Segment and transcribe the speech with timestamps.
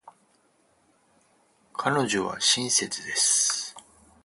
[1.73, 3.75] 彼女は親切です。